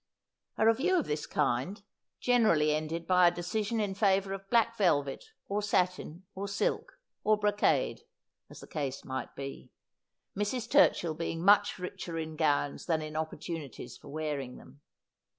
[0.57, 1.83] A review of this kind
[2.19, 6.93] generally ended by a decision in favour of black velvet, or satin, or silk,
[7.23, 8.01] or brocade,
[8.49, 9.69] as the case might be;
[10.35, 10.67] Mrs.
[10.67, 14.81] Turchill being much richer in gowns than in opportunities for wearing them.